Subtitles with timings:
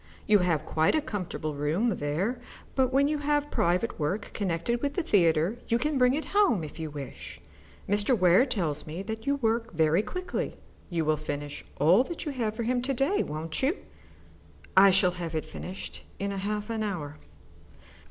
[0.25, 2.39] You have quite a comfortable room there,
[2.73, 6.63] but when you have private work connected with the theatre you can bring it home
[6.63, 7.39] if you wish.
[7.87, 8.17] Mr.
[8.17, 10.57] Ware tells me that you work very quickly.
[10.89, 13.77] You will finish all that you have for him to day, won't you?"
[14.75, 17.19] "I shall have it finished in half an hour."